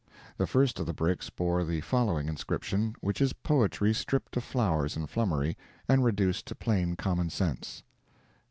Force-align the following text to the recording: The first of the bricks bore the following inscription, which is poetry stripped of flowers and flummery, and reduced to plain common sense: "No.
The 0.37 0.47
first 0.47 0.79
of 0.79 0.87
the 0.87 0.95
bricks 0.95 1.29
bore 1.29 1.63
the 1.63 1.79
following 1.81 2.27
inscription, 2.27 2.95
which 3.01 3.21
is 3.21 3.33
poetry 3.33 3.93
stripped 3.93 4.35
of 4.35 4.43
flowers 4.43 4.95
and 4.97 5.07
flummery, 5.07 5.55
and 5.87 6.03
reduced 6.03 6.47
to 6.47 6.55
plain 6.55 6.95
common 6.95 7.29
sense: 7.29 7.83
"No. 8.07 8.17